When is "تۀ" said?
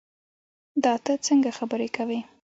1.05-1.13